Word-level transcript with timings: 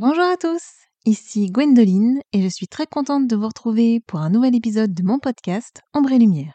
Bonjour 0.00 0.24
à 0.24 0.38
tous, 0.38 0.62
ici 1.04 1.50
Gwendoline 1.50 2.22
et 2.32 2.40
je 2.40 2.48
suis 2.48 2.66
très 2.66 2.86
contente 2.86 3.26
de 3.26 3.36
vous 3.36 3.46
retrouver 3.46 4.00
pour 4.06 4.20
un 4.20 4.30
nouvel 4.30 4.56
épisode 4.56 4.94
de 4.94 5.02
mon 5.02 5.18
podcast 5.18 5.82
Ombre 5.92 6.12
et 6.12 6.18
Lumière. 6.18 6.54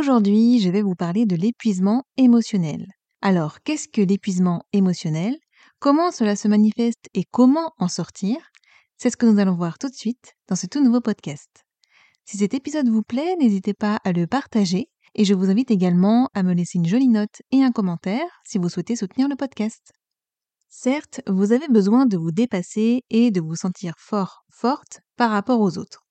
Aujourd'hui, 0.00 0.60
je 0.60 0.70
vais 0.70 0.80
vous 0.80 0.94
parler 0.94 1.26
de 1.26 1.36
l'épuisement 1.36 2.04
émotionnel. 2.16 2.86
Alors, 3.20 3.60
qu'est-ce 3.60 3.86
que 3.86 4.00
l'épuisement 4.00 4.62
émotionnel? 4.72 5.36
Comment 5.78 6.10
cela 6.10 6.36
se 6.36 6.48
manifeste 6.48 7.10
et 7.12 7.24
comment 7.30 7.74
en 7.76 7.86
sortir? 7.86 8.38
C'est 8.96 9.10
ce 9.10 9.18
que 9.18 9.26
nous 9.26 9.38
allons 9.38 9.56
voir 9.56 9.76
tout 9.76 9.90
de 9.90 9.94
suite 9.94 10.32
dans 10.48 10.56
ce 10.56 10.66
tout 10.66 10.82
nouveau 10.82 11.02
podcast. 11.02 11.50
Si 12.24 12.38
cet 12.38 12.54
épisode 12.54 12.88
vous 12.88 13.02
plaît, 13.02 13.36
n'hésitez 13.38 13.74
pas 13.74 14.00
à 14.02 14.12
le 14.12 14.26
partager 14.26 14.88
et 15.14 15.26
je 15.26 15.34
vous 15.34 15.50
invite 15.50 15.70
également 15.70 16.30
à 16.32 16.42
me 16.42 16.54
laisser 16.54 16.78
une 16.78 16.88
jolie 16.88 17.08
note 17.08 17.42
et 17.52 17.62
un 17.62 17.70
commentaire 17.70 18.40
si 18.46 18.56
vous 18.56 18.70
souhaitez 18.70 18.96
soutenir 18.96 19.28
le 19.28 19.36
podcast. 19.36 19.92
Certes, 20.70 21.20
vous 21.26 21.52
avez 21.52 21.68
besoin 21.68 22.06
de 22.06 22.16
vous 22.16 22.32
dépasser 22.32 23.04
et 23.10 23.30
de 23.30 23.42
vous 23.42 23.54
sentir 23.54 23.92
fort, 23.98 24.46
forte 24.48 25.02
par 25.18 25.30
rapport 25.30 25.60
aux 25.60 25.76
autres. 25.76 26.06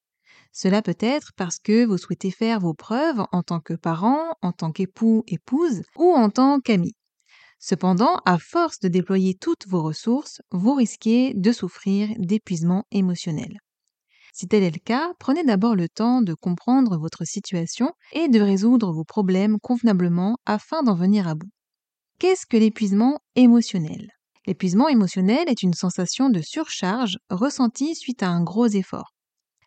Cela 0.52 0.82
peut 0.82 0.98
être 1.00 1.32
parce 1.36 1.60
que 1.60 1.86
vous 1.86 1.98
souhaitez 1.98 2.32
faire 2.32 2.60
vos 2.60 2.74
preuves 2.74 3.24
en 3.32 3.44
tant 3.44 3.60
que 3.60 3.74
parent, 3.74 4.34
en 4.42 4.52
tant 4.52 4.72
qu'époux, 4.72 5.24
épouse 5.28 5.84
ou 5.96 6.12
en 6.12 6.30
tant 6.30 6.60
qu'ami. 6.60 6.94
Cependant, 7.60 8.22
à 8.26 8.38
force 8.38 8.80
de 8.80 8.88
déployer 8.88 9.36
toutes 9.36 9.68
vos 9.68 9.84
ressources, 9.84 10.42
vous 10.52 10.74
risquez 10.74 11.34
de 11.34 11.52
souffrir 11.52 12.10
d'épuisement 12.18 12.86
émotionnel. 12.92 13.60
Si 14.34 14.48
tel 14.48 14.64
est 14.64 14.72
le 14.72 14.80
cas, 14.80 15.12
prenez 15.20 15.44
d'abord 15.44 15.76
le 15.76 15.90
temps 15.90 16.22
de 16.22 16.34
comprendre 16.34 16.98
votre 16.98 17.26
situation 17.26 17.92
et 18.14 18.30
de 18.30 18.40
résoudre 18.40 18.94
vos 18.94 19.04
problèmes 19.04 19.60
convenablement 19.60 20.38
afin 20.46 20.84
d'en 20.84 20.96
venir 20.96 21.28
à 21.28 21.36
bout. 21.36 21.50
Qu'est-ce 22.20 22.46
que 22.46 22.58
l'épuisement 22.58 23.20
émotionnel? 23.36 24.10
L'épuisement 24.48 24.88
émotionnel 24.88 25.50
est 25.50 25.62
une 25.62 25.74
sensation 25.74 26.30
de 26.30 26.42
surcharge 26.42 27.18
ressentie 27.30 27.96
suite 27.96 28.24
à 28.24 28.30
un 28.30 28.42
gros 28.42 28.68
effort 28.68 29.14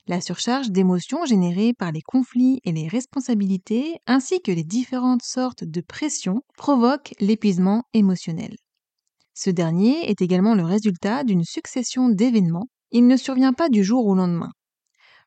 la 0.06 0.20
surcharge 0.20 0.70
d'émotions 0.70 1.24
générée 1.24 1.74
par 1.74 1.92
les 1.92 2.02
conflits 2.02 2.60
et 2.64 2.72
les 2.72 2.88
responsabilités, 2.88 3.98
ainsi 4.06 4.40
que 4.42 4.50
les 4.50 4.64
différentes 4.64 5.22
sortes 5.22 5.64
de 5.64 5.80
pression, 5.80 6.42
provoque 6.56 7.14
l'épuisement 7.20 7.84
émotionnel. 7.94 8.56
Ce 9.34 9.50
dernier 9.50 10.10
est 10.10 10.20
également 10.20 10.54
le 10.54 10.64
résultat 10.64 11.24
d'une 11.24 11.44
succession 11.44 12.08
d'événements. 12.08 12.68
Il 12.90 13.06
ne 13.06 13.16
survient 13.16 13.52
pas 13.52 13.68
du 13.68 13.82
jour 13.82 14.06
au 14.06 14.14
lendemain. 14.14 14.52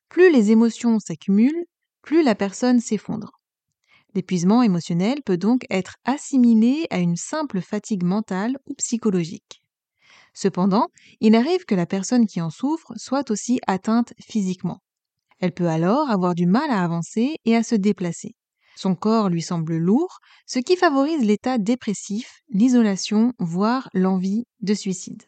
Plus 0.09 0.32
les 0.32 0.52
émotions 0.52 1.00
s'accumulent, 1.00 1.66
plus 2.02 2.23
la 2.23 2.36
personne 2.36 2.80
s'effondre. 2.80 3.32
L'épuisement 4.14 4.62
émotionnel 4.62 5.22
peut 5.26 5.38
donc 5.38 5.66
être 5.70 5.95
assimilé 6.06 6.86
à 6.89 7.00
une 7.00 7.17
simple 7.17 7.62
fatigue 7.62 8.04
mentale 8.04 8.58
ou 8.67 8.73
psychologique. 8.76 9.64
Cependant, 10.36 10.89
il 11.22 11.33
arrive 11.33 11.66
que 11.66 11.75
la 11.75 11.86
personne 11.86 12.28
qui 12.28 12.41
en 12.41 12.52
souffre 12.52 12.94
soit 12.97 13.31
aussi 13.31 13.59
atteinte 13.66 14.14
physiquement. 14.19 14.81
Elle 15.39 15.53
peut 15.53 15.69
alors 15.69 16.09
avoir 16.09 16.36
du 16.36 16.45
mal 16.45 16.69
à 16.69 16.83
avancer 16.83 17.38
et 17.45 17.55
à 17.55 17.64
se 17.64 17.75
déplacer. 17.75 18.36
Son 18.75 18.95
corps 18.95 19.30
lui 19.30 19.42
semble 19.42 19.77
lourd, 19.77 20.19
ce 20.45 20.59
qui 20.59 20.75
favorise 20.75 21.25
l'état 21.25 21.58
dépressif, 21.58 22.42
l'isolation, 22.50 23.31
voire 23.39 23.89
l'envie 23.94 24.44
de 24.59 24.73
suicide. 24.73 25.23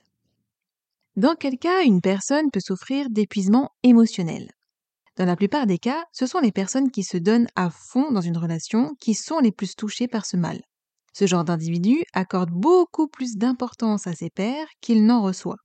Dans 1.15 1.35
quel 1.35 1.57
cas 1.57 1.83
une 1.83 2.01
personne 2.01 2.51
peut 2.51 2.59
souffrir 2.59 3.09
d'épuisement 3.09 3.71
émotionnel? 3.83 4.51
Dans 5.15 5.25
la 5.25 5.37
plupart 5.37 5.65
des 5.65 5.79
cas, 5.79 6.03
ce 6.11 6.27
sont 6.27 6.39
les 6.39 6.51
personnes 6.51 6.91
qui 6.91 7.03
se 7.03 7.17
donnent 7.17 7.47
à 7.55 7.69
fond 7.69 8.11
dans 8.11 8.21
une 8.21 8.37
relation 8.37 8.93
qui 8.99 9.13
sont 9.13 9.39
les 9.39 9.53
plus 9.53 9.75
touchées 9.75 10.07
par 10.07 10.25
ce 10.25 10.35
mal. 10.37 10.61
Ce 11.13 11.25
genre 11.27 11.43
d'individu 11.43 12.03
accorde 12.13 12.51
beaucoup 12.51 13.07
plus 13.07 13.35
d'importance 13.37 14.07
à 14.07 14.13
ses 14.13 14.29
pairs 14.29 14.67
qu'il 14.81 15.05
n'en 15.05 15.21
reçoit. 15.21 15.57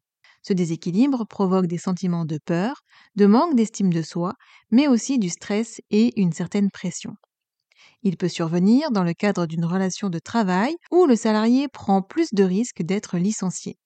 Ce 0.42 0.52
déséquilibre 0.52 1.24
provoque 1.26 1.66
des 1.66 1.78
sentiments 1.78 2.24
de 2.24 2.38
peur, 2.44 2.82
de 3.14 3.26
manque 3.26 3.54
d'estime 3.54 3.92
de 3.92 4.02
soi, 4.02 4.34
mais 4.70 4.88
aussi 4.88 5.18
du 5.18 5.28
stress 5.28 5.80
et 5.90 6.20
une 6.20 6.32
certaine 6.32 6.70
pression. 6.70 7.14
Il 8.02 8.16
peut 8.16 8.28
survenir 8.28 8.90
dans 8.90 9.04
le 9.04 9.14
cadre 9.14 9.46
d'une 9.46 9.64
relation 9.64 10.08
de 10.10 10.18
travail 10.18 10.74
où 10.90 11.06
le 11.06 11.16
salarié 11.16 11.68
prend 11.68 12.02
plus 12.02 12.28
de 12.32 12.42
risques 12.44 12.82
d'être 12.82 13.16
licencié. 13.18 13.76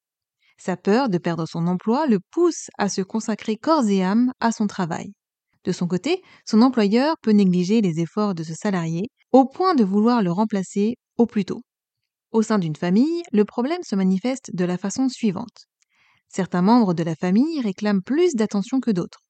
Sa 0.58 0.76
peur 0.76 1.08
de 1.10 1.18
perdre 1.18 1.46
son 1.46 1.66
emploi 1.66 2.06
le 2.06 2.18
pousse 2.30 2.68
à 2.78 2.88
se 2.88 3.02
consacrer 3.02 3.56
corps 3.56 3.86
et 3.88 4.02
âme 4.02 4.32
à 4.40 4.52
son 4.52 4.66
travail. 4.66 5.12
De 5.64 5.72
son 5.72 5.86
côté, 5.86 6.22
son 6.46 6.62
employeur 6.62 7.16
peut 7.22 7.32
négliger 7.32 7.80
les 7.82 8.00
efforts 8.00 8.34
de 8.34 8.42
ce 8.42 8.54
salarié 8.54 9.10
au 9.32 9.44
point 9.46 9.74
de 9.74 9.84
vouloir 9.84 10.22
le 10.22 10.32
remplacer 10.32 10.96
au 11.18 11.26
plus 11.26 11.44
tôt. 11.44 11.62
Au 12.32 12.42
sein 12.42 12.58
d'une 12.58 12.76
famille, 12.76 13.22
le 13.32 13.44
problème 13.44 13.82
se 13.82 13.96
manifeste 13.96 14.50
de 14.54 14.64
la 14.64 14.78
façon 14.78 15.08
suivante. 15.08 15.66
Certains 16.28 16.62
membres 16.62 16.94
de 16.94 17.02
la 17.02 17.14
famille 17.14 17.60
réclament 17.60 18.02
plus 18.02 18.34
d'attention 18.34 18.80
que 18.80 18.90
d'autres. 18.90 19.20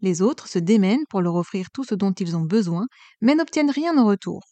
Les 0.00 0.22
autres 0.22 0.48
se 0.48 0.58
démènent 0.58 1.06
pour 1.10 1.20
leur 1.20 1.34
offrir 1.34 1.70
tout 1.72 1.84
ce 1.84 1.94
dont 1.94 2.12
ils 2.12 2.36
ont 2.36 2.44
besoin, 2.44 2.86
mais 3.20 3.34
n'obtiennent 3.34 3.70
rien 3.70 3.96
en 3.98 4.06
retour. 4.06 4.42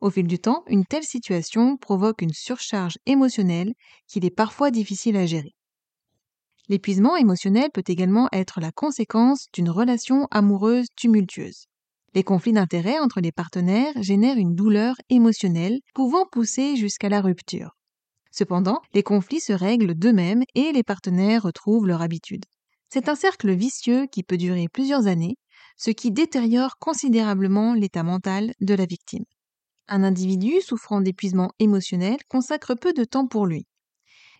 Au 0.00 0.10
fil 0.10 0.26
du 0.26 0.38
temps, 0.38 0.64
une 0.66 0.84
telle 0.84 1.04
situation 1.04 1.76
provoque 1.76 2.22
une 2.22 2.32
surcharge 2.32 2.98
émotionnelle 3.06 3.72
qu'il 4.08 4.24
est 4.24 4.30
parfois 4.30 4.72
difficile 4.72 5.16
à 5.16 5.26
gérer. 5.26 5.54
L'épuisement 6.68 7.16
émotionnel 7.16 7.70
peut 7.72 7.84
également 7.86 8.28
être 8.32 8.60
la 8.60 8.72
conséquence 8.72 9.46
d'une 9.52 9.70
relation 9.70 10.26
amoureuse 10.30 10.86
tumultueuse. 10.96 11.66
Les 12.14 12.24
conflits 12.24 12.52
d'intérêts 12.52 12.98
entre 12.98 13.20
les 13.20 13.32
partenaires 13.32 13.94
génèrent 14.02 14.36
une 14.36 14.54
douleur 14.54 14.96
émotionnelle 15.08 15.80
pouvant 15.94 16.26
pousser 16.26 16.76
jusqu'à 16.76 17.08
la 17.08 17.22
rupture. 17.22 17.70
Cependant, 18.30 18.80
les 18.92 19.02
conflits 19.02 19.40
se 19.40 19.52
règlent 19.52 19.94
d'eux-mêmes 19.94 20.42
et 20.54 20.72
les 20.72 20.82
partenaires 20.82 21.42
retrouvent 21.42 21.86
leur 21.86 22.02
habitude. 22.02 22.44
C'est 22.90 23.08
un 23.08 23.14
cercle 23.14 23.52
vicieux 23.54 24.06
qui 24.12 24.22
peut 24.22 24.36
durer 24.36 24.68
plusieurs 24.68 25.06
années, 25.06 25.36
ce 25.78 25.90
qui 25.90 26.10
détériore 26.10 26.76
considérablement 26.78 27.72
l'état 27.72 28.02
mental 28.02 28.52
de 28.60 28.74
la 28.74 28.84
victime. 28.84 29.24
Un 29.88 30.04
individu 30.04 30.60
souffrant 30.60 31.00
d'épuisement 31.00 31.50
émotionnel 31.58 32.18
consacre 32.28 32.74
peu 32.74 32.92
de 32.92 33.04
temps 33.04 33.26
pour 33.26 33.46
lui. 33.46 33.66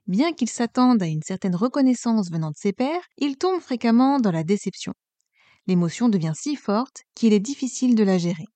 Bien 0.07 0.33
qu'il 0.33 0.49
s'attende 0.51 1.03
à 1.03 1.07
une 1.07 1.23
certaine 1.23 1.57
reconnaissance 1.57 2.31
venant 2.31 2.51
de 2.51 2.57
ses 2.57 2.73
pairs, 2.73 3.03
il 3.17 3.39
tombe 3.39 3.61
fréquemment 3.61 4.21
dans 4.21 4.33
la 4.33 4.45
déception 4.45 4.93
l'émotion 5.67 6.09
devient 6.09 6.33
si 6.35 6.57
forte 6.57 7.03
qu'il 7.15 7.33
est 7.33 7.41
difficile 7.41 7.95
de 7.95 8.05
la 8.05 8.19
gérer. 8.19 8.47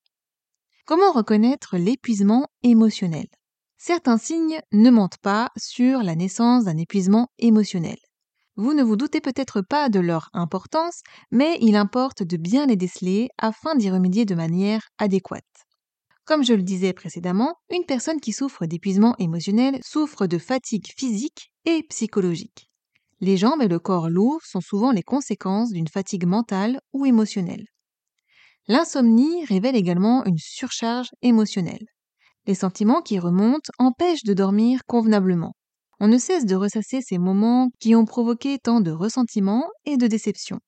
Comment 0.85 1.11
reconnaître 1.11 1.77
l'épuisement 1.77 2.47
émotionnel? 2.63 3.27
Certains 3.77 4.17
signes 4.17 4.59
ne 4.71 4.89
mentent 4.89 5.19
pas 5.21 5.51
sur 5.57 6.01
la 6.01 6.15
naissance 6.15 6.63
d'un 6.63 6.77
épuisement 6.77 7.27
émotionnel. 7.37 7.97
Vous 8.55 8.73
ne 8.73 8.83
vous 8.83 8.95
doutez 8.95 9.21
peut-être 9.21 9.61
pas 9.61 9.89
de 9.89 9.99
leur 9.99 10.29
importance, 10.33 11.01
mais 11.29 11.59
il 11.61 11.75
importe 11.75 12.23
de 12.23 12.37
bien 12.37 12.65
les 12.65 12.75
déceler 12.75 13.29
afin 13.37 13.75
d'y 13.75 13.91
remédier 13.91 14.25
de 14.25 14.33
manière 14.33 14.87
adéquate. 14.97 15.43
Comme 16.25 16.43
je 16.43 16.53
le 16.53 16.63
disais 16.63 16.91
précédemment, 16.91 17.55
une 17.69 17.85
personne 17.85 18.19
qui 18.19 18.33
souffre 18.33 18.65
d'épuisement 18.65 19.15
émotionnel 19.19 19.79
souffre 19.83 20.25
de 20.25 20.39
fatigue 20.39 20.87
physique 20.97 21.53
et 21.65 21.83
psychologique. 21.83 22.67
Les 23.19 23.37
jambes 23.37 23.63
et 23.63 23.67
le 23.67 23.79
corps 23.79 24.09
lourds 24.09 24.43
sont 24.43 24.61
souvent 24.61 24.91
les 24.91 25.01
conséquences 25.01 25.71
d'une 25.71 25.87
fatigue 25.87 26.25
mentale 26.25 26.79
ou 26.93 27.05
émotionnelle. 27.05 27.65
L'insomnie 28.67 29.43
révèle 29.45 29.75
également 29.75 30.23
une 30.25 30.37
surcharge 30.37 31.09
émotionnelle. 31.21 31.85
Les 32.45 32.53
sentiments 32.53 33.01
qui 33.01 33.17
remontent 33.17 33.71
empêchent 33.79 34.23
de 34.23 34.33
dormir 34.33 34.81
convenablement. 34.85 35.53
On 35.99 36.07
ne 36.07 36.17
cesse 36.19 36.45
de 36.45 36.55
ressasser 36.55 37.01
ces 37.01 37.17
moments 37.17 37.69
qui 37.79 37.95
ont 37.95 38.05
provoqué 38.05 38.59
tant 38.59 38.81
de 38.81 38.91
ressentiments 38.91 39.67
et 39.85 39.97
de 39.97 40.05
déceptions. 40.05 40.59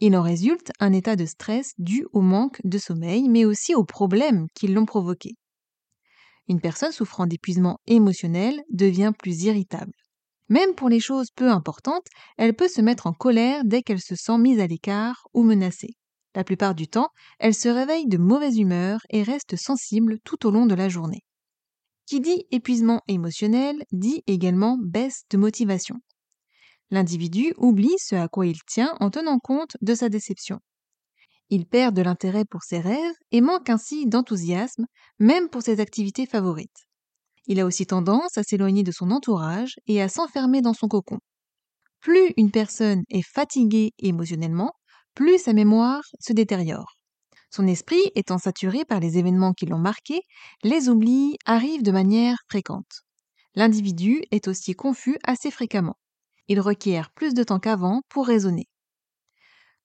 Il 0.00 0.16
en 0.16 0.22
résulte 0.22 0.72
un 0.80 0.92
état 0.92 1.16
de 1.16 1.26
stress 1.26 1.74
dû 1.78 2.06
au 2.12 2.22
manque 2.22 2.60
de 2.64 2.78
sommeil, 2.78 3.28
mais 3.28 3.44
aussi 3.44 3.74
aux 3.74 3.84
problèmes 3.84 4.46
qui 4.54 4.66
l'ont 4.68 4.86
provoqué. 4.86 5.34
Une 6.48 6.60
personne 6.60 6.92
souffrant 6.92 7.26
d'épuisement 7.26 7.78
émotionnel 7.86 8.62
devient 8.70 9.12
plus 9.16 9.42
irritable. 9.44 9.92
Même 10.48 10.74
pour 10.74 10.88
les 10.88 11.00
choses 11.00 11.30
peu 11.34 11.50
importantes, 11.50 12.06
elle 12.36 12.54
peut 12.54 12.68
se 12.68 12.80
mettre 12.80 13.06
en 13.06 13.12
colère 13.12 13.62
dès 13.64 13.82
qu'elle 13.82 14.00
se 14.00 14.16
sent 14.16 14.38
mise 14.38 14.60
à 14.60 14.66
l'écart 14.66 15.28
ou 15.34 15.42
menacée. 15.42 15.96
La 16.34 16.44
plupart 16.44 16.74
du 16.74 16.88
temps, 16.88 17.10
elle 17.38 17.54
se 17.54 17.68
réveille 17.68 18.06
de 18.06 18.18
mauvaise 18.18 18.58
humeur 18.58 19.00
et 19.10 19.22
reste 19.22 19.56
sensible 19.56 20.18
tout 20.24 20.46
au 20.46 20.50
long 20.50 20.66
de 20.66 20.74
la 20.74 20.88
journée. 20.88 21.24
Qui 22.06 22.20
dit 22.20 22.46
épuisement 22.50 23.02
émotionnel 23.08 23.84
dit 23.92 24.22
également 24.26 24.78
baisse 24.80 25.24
de 25.30 25.36
motivation. 25.36 25.96
L'individu 26.90 27.52
oublie 27.58 27.96
ce 27.98 28.14
à 28.14 28.28
quoi 28.28 28.46
il 28.46 28.62
tient 28.64 28.94
en 29.00 29.10
tenant 29.10 29.38
compte 29.38 29.76
de 29.82 29.94
sa 29.94 30.08
déception. 30.08 30.60
Il 31.50 31.66
perd 31.66 31.94
de 31.94 32.02
l'intérêt 32.02 32.44
pour 32.44 32.62
ses 32.62 32.80
rêves 32.80 33.14
et 33.30 33.40
manque 33.40 33.68
ainsi 33.68 34.06
d'enthousiasme, 34.06 34.86
même 35.18 35.48
pour 35.48 35.62
ses 35.62 35.80
activités 35.80 36.26
favorites. 36.26 36.87
Il 37.48 37.58
a 37.60 37.66
aussi 37.66 37.86
tendance 37.86 38.36
à 38.38 38.42
s'éloigner 38.42 38.82
de 38.82 38.92
son 38.92 39.10
entourage 39.10 39.74
et 39.86 40.00
à 40.00 40.08
s'enfermer 40.08 40.60
dans 40.60 40.74
son 40.74 40.86
cocon. 40.86 41.18
Plus 42.00 42.32
une 42.36 42.50
personne 42.50 43.02
est 43.08 43.22
fatiguée 43.22 43.92
émotionnellement, 43.98 44.72
plus 45.14 45.38
sa 45.38 45.54
mémoire 45.54 46.02
se 46.20 46.32
détériore. 46.32 46.94
Son 47.50 47.66
esprit 47.66 48.12
étant 48.14 48.38
saturé 48.38 48.84
par 48.84 49.00
les 49.00 49.16
événements 49.16 49.54
qui 49.54 49.66
l'ont 49.66 49.78
marqué, 49.78 50.20
les 50.62 50.88
oublis 50.90 51.36
arrivent 51.46 51.82
de 51.82 51.90
manière 51.90 52.36
fréquente. 52.48 53.02
L'individu 53.54 54.22
est 54.30 54.46
aussi 54.46 54.74
confus 54.74 55.16
assez 55.24 55.50
fréquemment. 55.50 55.96
Il 56.48 56.60
requiert 56.60 57.10
plus 57.10 57.34
de 57.34 57.42
temps 57.42 57.58
qu'avant 57.58 58.02
pour 58.10 58.26
raisonner. 58.26 58.66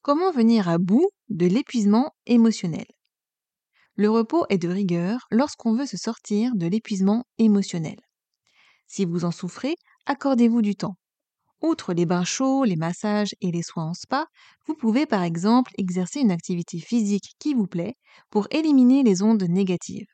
Comment 0.01 0.31
venir 0.31 0.68
à 0.68 0.77
bout 0.77 1.10
de 1.30 1.45
l'épuisement 1.45 2.12
émotionnel? 2.25 2.86
Le 3.95 4.10
repos 4.10 4.45
est 4.50 4.57
de 4.57 4.69
rigueur 4.69 5.28
lorsqu'on 5.30 5.75
veut 5.75 5.86
se 5.86 5.98
sortir 5.98 6.56
de 6.56 6.66
l'épuisement 6.66 7.25
émotionnel. 7.38 7.98
Si 8.88 9.06
vous 9.06 9.24
en 9.24 9.31
souffrez, 9.31 9.75
accordez-vous 10.07 10.62
du 10.62 10.75
temps. 10.75 10.95
Outre 11.62 11.94
les 11.94 12.06
bains 12.06 12.25
chauds, 12.25 12.63
les 12.63 12.75
massages 12.75 13.36
et 13.40 13.51
les 13.51 13.62
soins 13.62 13.86
en 13.86 13.94
spa, 13.94 14.25
vous 14.68 14.75
pouvez 14.75 15.06
par 15.06 15.24
exemple 15.24 15.72
exercer 15.78 16.19
une 16.19 16.31
activité 16.31 16.80
physique 16.80 17.36
qui 17.40 17.54
vous 17.54 17.68
plaît 17.68 17.95
pour 18.31 18.48
éliminer 18.51 19.04
les 19.04 19.22
ondes 19.22 19.44
négatives. 19.44 20.07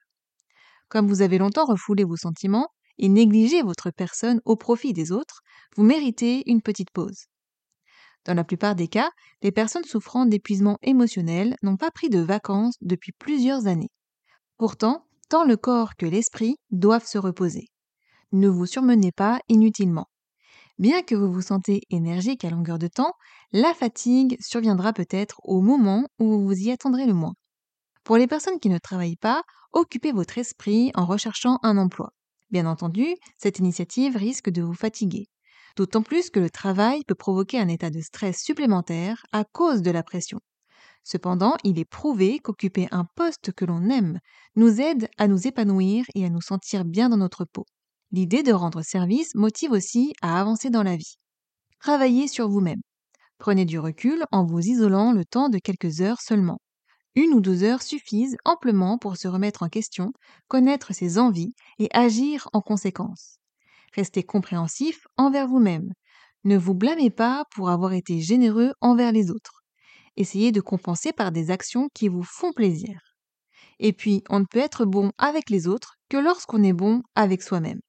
Comme 0.90 1.08
vous 1.08 1.22
avez 1.22 1.38
longtemps 1.38 1.66
refoulé 1.66 2.04
vos 2.04 2.18
sentiments 2.18 2.68
et 2.98 3.08
négligé 3.10 3.62
votre 3.64 3.92
personne 3.92 4.42
au 4.46 4.58
profit 4.58 4.92
des 4.92 5.12
autres, 5.12 5.42
vous 5.76 5.84
méritez 5.84 6.44
une 6.48 6.62
petite 6.62 6.92
pause. 6.92 7.26
Dans 8.30 8.36
la 8.36 8.44
plupart 8.44 8.76
des 8.76 8.88
cas, 8.88 9.10
les 9.42 9.52
personnes 9.52 9.86
souffrant 9.86 10.28
d'épuisement 10.28 10.78
émotionnel 10.84 11.56
n'ont 11.64 11.78
pas 11.78 11.90
pris 11.90 12.12
de 12.12 12.20
vacances 12.20 12.76
depuis 12.80 13.12
plusieurs 13.12 13.66
années. 13.66 13.90
Pourtant, 14.60 15.08
tant 15.30 15.46
le 15.46 15.58
corps 15.58 15.96
que 15.96 16.06
l'esprit 16.06 16.58
doivent 16.70 17.08
se 17.08 17.18
reposer. 17.18 17.70
Ne 18.32 18.48
vous 18.48 18.68
surmenez 18.68 19.12
pas 19.12 19.40
inutilement. 19.50 20.12
Bien 20.78 21.02
que 21.02 21.16
vous 21.16 21.34
vous 21.34 21.42
sentez 21.42 21.82
énergique 21.90 22.46
à 22.46 22.52
longueur 22.52 22.78
de 22.78 22.88
temps, 22.88 23.14
la 23.52 23.74
fatigue 23.74 24.38
surviendra 24.40 24.94
peut-être 24.94 25.42
au 25.44 25.62
moment 25.62 26.06
où 26.20 26.26
vous 26.26 26.46
vous 26.46 26.60
y 26.60 26.70
attendrez 26.70 27.08
le 27.08 27.16
moins. 27.16 27.34
Pour 28.04 28.18
les 28.18 28.28
personnes 28.28 28.60
qui 28.60 28.70
ne 28.70 28.78
travaillent 28.78 29.16
pas, 29.16 29.42
occupez 29.74 30.12
votre 30.12 30.38
esprit 30.38 30.92
en 30.94 31.08
recherchant 31.08 31.58
un 31.64 31.80
emploi. 31.80 32.12
Bien 32.52 32.68
entendu, 32.68 33.08
cette 33.40 33.58
initiative 33.58 34.18
risque 34.18 34.52
de 34.52 34.62
vous 34.62 34.76
fatiguer. 34.76 35.26
D'autant 35.76 36.02
plus 36.02 36.30
que 36.30 36.40
le 36.40 36.50
travail 36.50 37.04
peut 37.06 37.16
provoquer 37.16 37.60
un 37.60 37.68
état 37.68 37.90
de 37.90 38.02
stress 38.02 38.42
supplémentaire 38.42 39.26
à 39.32 39.44
cause 39.44 39.82
de 39.82 39.92
la 39.92 40.04
pression. 40.04 40.40
Cependant, 41.04 41.56
il 41.64 41.80
est 41.80 41.86
prouvé 41.86 42.40
qu'occuper 42.40 42.88
un 42.92 43.06
poste 43.16 43.52
que 43.52 43.66
l'on 43.66 43.90
aime 43.90 44.20
nous 44.56 44.80
aide 44.80 45.10
à 45.18 45.28
nous 45.28 45.48
épanouir 45.48 46.06
et 46.14 46.26
à 46.26 46.30
nous 46.30 46.42
sentir 46.42 46.86
bien 46.86 47.10
dans 47.10 47.18
notre 47.18 47.46
peau. 47.46 47.66
L'idée 48.12 48.44
de 48.44 48.54
rendre 48.54 48.82
service 48.82 49.34
motive 49.36 49.72
aussi 49.72 50.14
à 50.22 50.40
avancer 50.40 50.70
dans 50.70 50.84
la 50.84 50.96
vie. 50.96 51.16
Travaillez 51.80 52.28
sur 52.28 52.50
vous-même. 52.50 52.82
Prenez 53.38 53.66
du 53.66 53.80
recul 53.80 54.24
en 54.32 54.46
vous 54.46 54.60
isolant 54.60 55.14
le 55.14 55.26
temps 55.26 55.50
de 55.50 55.60
quelques 55.60 56.02
heures 56.02 56.22
seulement. 56.22 56.60
Une 57.16 57.34
ou 57.34 57.42
deux 57.42 57.64
heures 57.64 57.82
suffisent 57.82 58.38
amplement 58.46 58.98
pour 58.98 59.18
se 59.18 59.28
remettre 59.28 59.64
en 59.64 59.70
question, 59.70 60.12
connaître 60.48 60.94
ses 60.94 61.18
envies 61.18 61.54
et 61.80 61.88
agir 61.92 62.50
en 62.54 62.62
conséquence. 62.62 63.39
Restez 63.96 64.24
compréhensif 64.24 65.08
envers 65.18 65.48
vous-même. 65.48 65.92
Ne 66.44 66.58
vous 66.58 66.74
blâmez 66.74 67.10
pas 67.10 67.46
pour 67.54 67.70
avoir 67.70 67.94
été 67.94 68.22
généreux 68.22 68.74
envers 68.82 69.12
les 69.12 69.32
autres. 69.32 69.62
Essayez 70.16 70.52
de 70.52 70.62
compenser 70.62 71.12
par 71.14 71.32
des 71.32 71.52
actions 71.52 71.90
qui 71.94 72.08
vous 72.08 72.24
font 72.24 72.52
plaisir. 72.54 73.00
Et 73.80 73.94
puis, 73.94 74.24
on 74.30 74.40
ne 74.40 74.46
peut 74.46 74.60
être 74.60 74.86
bon 74.86 75.12
avec 75.18 75.50
les 75.50 75.68
autres 75.68 75.96
que 76.10 76.18
lorsqu'on 76.18 76.64
est 76.64 76.74
bon 76.74 77.02
avec 77.16 77.42
soi-même. 77.42 77.80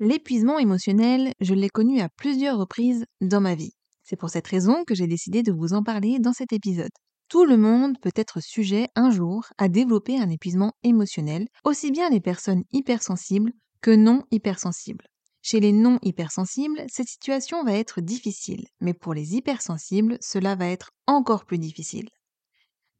L'épuisement 0.00 0.58
émotionnel, 0.58 1.32
je 1.40 1.54
l'ai 1.54 1.70
connu 1.70 2.00
à 2.00 2.08
plusieurs 2.08 2.58
reprises 2.58 3.04
dans 3.20 3.40
ma 3.40 3.54
vie. 3.54 3.72
C'est 4.04 4.16
pour 4.16 4.30
cette 4.30 4.46
raison 4.46 4.84
que 4.86 4.94
j'ai 4.94 5.06
décidé 5.06 5.42
de 5.42 5.52
vous 5.52 5.72
en 5.72 5.82
parler 5.82 6.18
dans 6.18 6.32
cet 6.32 6.52
épisode. 6.52 6.90
Tout 7.28 7.44
le 7.44 7.56
monde 7.56 7.98
peut 8.00 8.12
être 8.14 8.40
sujet 8.40 8.88
un 8.96 9.10
jour 9.10 9.44
à 9.58 9.68
développer 9.68 10.18
un 10.18 10.30
épuisement 10.30 10.72
émotionnel, 10.82 11.46
aussi 11.64 11.90
bien 11.90 12.08
les 12.08 12.20
personnes 12.20 12.62
hypersensibles 12.72 13.52
que 13.82 13.90
non 13.90 14.22
hypersensibles. 14.30 15.04
Chez 15.50 15.60
les 15.60 15.72
non 15.72 15.98
hypersensibles, 16.02 16.84
cette 16.88 17.08
situation 17.08 17.64
va 17.64 17.72
être 17.72 18.02
difficile, 18.02 18.66
mais 18.82 18.92
pour 18.92 19.14
les 19.14 19.34
hypersensibles, 19.34 20.18
cela 20.20 20.56
va 20.56 20.66
être 20.66 20.90
encore 21.06 21.46
plus 21.46 21.56
difficile. 21.56 22.10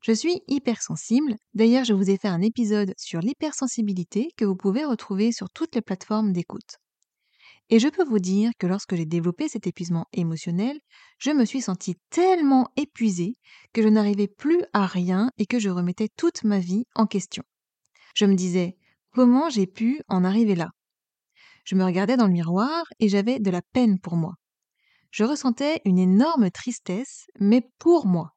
Je 0.01 0.13
suis 0.13 0.41
hypersensible, 0.49 1.37
d'ailleurs 1.53 1.85
je 1.85 1.93
vous 1.93 2.09
ai 2.09 2.17
fait 2.17 2.29
un 2.29 2.41
épisode 2.41 2.95
sur 2.97 3.21
l'hypersensibilité 3.21 4.31
que 4.39 4.47
vous 4.47 4.57
pouvez 4.57 4.87
retrouver 4.87 5.31
sur 5.31 5.51
toutes 5.51 5.75
les 5.75 5.83
plateformes 5.83 6.33
d'écoute. 6.33 6.79
Et 7.69 7.79
je 7.79 7.89
peux 7.89 8.07
vous 8.07 8.19
dire 8.19 8.51
que 8.59 8.67
lorsque 8.67 8.95
j'ai 8.95 9.05
développé 9.05 9.47
cet 9.51 9.67
épuisement 9.67 10.07
émotionnel, 10.15 10.81
je 11.19 11.33
me 11.33 11.45
suis 11.45 11.61
sentie 11.61 11.97
tellement 12.09 12.69
épuisée 12.79 13.35
que 13.75 13.83
je 13.83 13.89
n'arrivais 13.89 14.27
plus 14.27 14.65
à 14.73 14.87
rien 14.87 15.31
et 15.37 15.45
que 15.45 15.59
je 15.59 15.69
remettais 15.69 16.09
toute 16.17 16.45
ma 16.45 16.61
vie 16.61 16.87
en 16.95 17.05
question. 17.05 17.43
Je 18.15 18.25
me 18.25 18.35
disais, 18.35 18.79
comment 19.11 19.51
j'ai 19.51 19.67
pu 19.67 20.01
en 20.09 20.25
arriver 20.25 20.55
là? 20.55 20.71
Je 21.69 21.75
me 21.75 21.85
regardais 21.85 22.17
dans 22.17 22.27
le 22.27 22.33
miroir 22.33 22.85
et 22.99 23.11
j'avais 23.11 23.41
de 23.41 23.51
la 23.51 23.61
peine 23.61 24.01
pour 24.01 24.17
moi. 24.17 24.37
Je 25.11 25.23
ressentais 25.23 25.83
une 25.85 25.99
énorme 25.99 26.51
tristesse, 26.51 27.27
mais 27.41 27.61
pour 27.79 28.07
moi. 28.07 28.31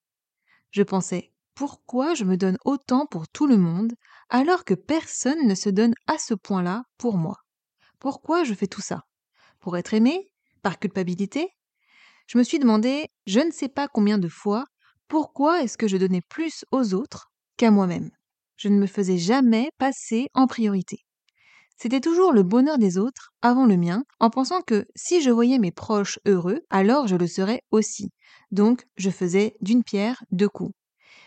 Je 0.72 0.84
pensais, 0.84 1.32
pourquoi 1.56 2.14
je 2.14 2.26
me 2.26 2.36
donne 2.36 2.58
autant 2.66 3.06
pour 3.06 3.30
tout 3.30 3.48
le 3.48 3.56
monde 3.56 3.94
alors 4.28 4.66
que 4.66 4.74
personne 4.74 5.48
ne 5.48 5.56
se 5.56 5.70
donne 5.70 5.94
à 6.08 6.18
ce 6.18 6.34
point-là 6.34 6.84
pour 6.98 7.16
moi? 7.16 7.38
Pourquoi 8.00 8.44
je 8.44 8.54
fais 8.54 8.68
tout 8.68 8.82
ça? 8.82 9.04
Pour 9.62 9.78
être 9.78 9.94
aimé 9.94 10.30
Par 10.62 10.78
culpabilité? 10.78 11.48
Je 12.28 12.38
me 12.38 12.44
suis 12.44 12.60
demandé, 12.60 13.08
je 13.28 13.40
ne 13.40 13.52
sais 13.52 13.70
pas 13.70 13.88
combien 13.88 14.18
de 14.18 14.28
fois, 14.28 14.66
pourquoi 15.08 15.64
est-ce 15.64 15.78
que 15.78 15.88
je 15.88 15.96
donnais 15.96 16.22
plus 16.28 16.66
aux 16.74 16.94
autres 16.94 17.32
qu'à 17.56 17.72
moi-même? 17.72 18.12
Je 18.58 18.68
ne 18.68 18.78
me 18.78 18.88
faisais 18.88 19.18
jamais 19.18 19.70
passer 19.78 20.28
en 20.34 20.48
priorité. 20.48 21.06
C'était 21.82 22.02
toujours 22.02 22.32
le 22.32 22.44
bonheur 22.44 22.78
des 22.78 22.98
autres 22.98 23.32
avant 23.42 23.66
le 23.66 23.78
mien, 23.78 24.04
en 24.20 24.30
pensant 24.30 24.62
que 24.62 24.86
si 24.96 25.22
je 25.22 25.32
voyais 25.32 25.58
mes 25.58 25.72
proches 25.72 26.20
heureux, 26.28 26.62
alors 26.70 27.08
je 27.08 27.16
le 27.16 27.26
serais 27.26 27.64
aussi. 27.72 28.12
Donc 28.52 28.86
je 28.98 29.10
faisais 29.10 29.56
d'une 29.62 29.84
pierre 29.84 30.24
deux 30.32 30.50
coups. 30.50 30.76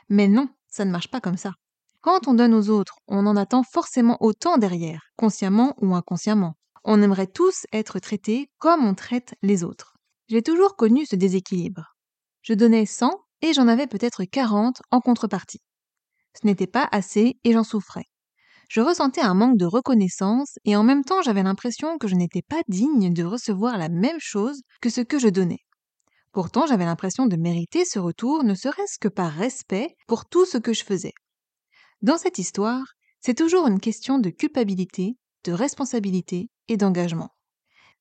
Mais 0.09 0.29
non, 0.29 0.49
ça 0.69 0.85
ne 0.85 0.93
marche 0.93 1.11
pas 1.11 1.21
comme 1.21 1.37
ça. 1.37 1.55
Quand 2.03 2.29
on 2.29 2.35
donne 2.35 2.55
aux 2.55 2.71
autres, 2.71 2.99
on 3.09 3.27
en 3.27 3.37
attend 3.37 3.62
forcément 3.65 4.17
autant 4.21 4.59
derrière, 4.59 5.11
consciemment 5.17 5.75
ou 5.81 5.95
inconsciemment 5.95 6.55
on 6.85 7.03
aimerait 7.03 7.27
tous 7.27 7.67
être 7.73 7.99
traités 7.99 8.51
comme 8.58 8.84
on 8.84 8.94
traite 8.94 9.34
les 9.43 9.65
autres. 9.65 9.96
J'ai 10.29 10.43
toujours 10.43 10.77
connu 10.77 11.06
ce 11.06 11.17
déséquilibre. 11.17 11.96
Je 12.43 12.53
donnais 12.53 12.87
100 12.87 13.11
et 13.43 13.53
j'en 13.53 13.69
avais 13.69 13.87
peut-être 13.87 14.25
40 14.25 14.82
en 14.91 15.01
contrepartie. 15.01 15.63
Ce 16.41 16.46
n'était 16.46 16.67
pas 16.67 16.89
assez 16.93 17.39
et 17.44 17.53
j'en 17.53 17.65
souffrais. 17.65 18.05
Je 18.69 18.81
ressentais 18.81 19.21
un 19.21 19.35
manque 19.35 19.59
de 19.59 19.67
reconnaissance 19.67 20.59
et 20.65 20.77
en 20.77 20.83
même 20.83 21.05
temps 21.05 21.23
j'avais 21.23 21.43
l'impression 21.43 21.99
que 21.99 22.09
je 22.09 22.15
n'étais 22.15 22.43
pas 22.43 22.63
digne 22.69 23.13
de 23.13 23.25
recevoir 23.25 23.79
la 23.79 23.89
même 23.89 24.21
chose 24.21 24.63
que 24.81 24.91
ce 24.91 25.01
que 25.01 25.19
je 25.19 25.29
donnais. 25.29 25.61
Pourtant 26.33 26.67
j'avais 26.67 26.85
l'impression 26.85 27.27
de 27.27 27.37
mériter 27.37 27.85
ce 27.85 27.99
retour 27.99 28.43
ne 28.43 28.55
serait-ce 28.55 28.99
que 28.99 29.09
par 29.09 29.33
respect 29.33 29.94
pour 30.06 30.27
tout 30.27 30.47
ce 30.47 30.59
que 30.59 30.73
je 30.73 30.85
faisais. 30.85 31.13
Dans 32.03 32.19
cette 32.19 32.39
histoire, 32.39 32.85
c'est 33.21 33.39
toujours 33.39 33.67
une 33.67 33.81
question 33.81 34.19
de 34.19 34.31
culpabilité, 34.31 35.17
de 35.44 35.53
responsabilité 35.53 36.51
et 36.69 36.77
d'engagement. 36.77 37.31